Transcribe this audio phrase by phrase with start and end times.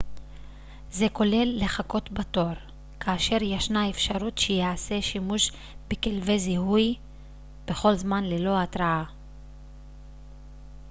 [0.91, 2.47] זה כולל לחכות בתור
[2.99, 5.51] כאשר ישנה אפשרות שייעשה שימוש
[5.87, 6.95] בכלבי זיהוי
[7.67, 9.03] בכל זמן ללא התרעה